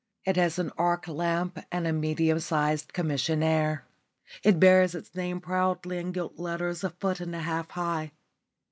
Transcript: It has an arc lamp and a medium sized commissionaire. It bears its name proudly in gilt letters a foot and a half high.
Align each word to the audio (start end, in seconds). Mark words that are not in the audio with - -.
It 0.25 0.35
has 0.35 0.57
an 0.57 0.71
arc 0.79 1.07
lamp 1.07 1.59
and 1.71 1.85
a 1.85 1.93
medium 1.93 2.39
sized 2.39 2.91
commissionaire. 2.91 3.83
It 4.41 4.59
bears 4.59 4.95
its 4.95 5.13
name 5.13 5.39
proudly 5.39 5.99
in 5.99 6.11
gilt 6.11 6.39
letters 6.39 6.83
a 6.83 6.89
foot 6.89 7.19
and 7.19 7.35
a 7.35 7.41
half 7.41 7.69
high. 7.69 8.11